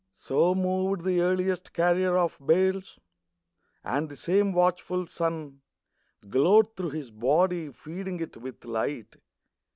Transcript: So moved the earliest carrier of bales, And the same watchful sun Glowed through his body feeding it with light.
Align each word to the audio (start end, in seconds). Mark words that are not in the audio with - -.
So 0.15 0.55
moved 0.55 1.03
the 1.05 1.21
earliest 1.21 1.73
carrier 1.73 2.17
of 2.17 2.35
bales, 2.43 2.97
And 3.83 4.09
the 4.09 4.15
same 4.15 4.51
watchful 4.51 5.05
sun 5.05 5.61
Glowed 6.27 6.75
through 6.75 6.89
his 6.89 7.11
body 7.11 7.71
feeding 7.71 8.19
it 8.19 8.35
with 8.37 8.65
light. 8.65 9.17